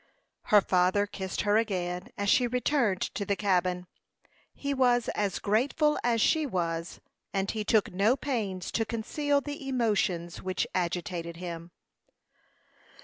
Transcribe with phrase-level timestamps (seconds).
[0.45, 3.85] Her father kissed her again, as she returned to the cabin.
[4.51, 6.99] He was as grateful as she was,
[7.35, 11.69] and he took no pains to conceal the emotions which agitated him.